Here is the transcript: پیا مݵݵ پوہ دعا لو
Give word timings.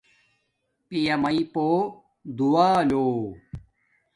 پیا 0.87 1.15
مݵݵ 1.21 1.39
پوہ 1.53 1.71
دعا 2.37 2.69
لو 2.89 3.05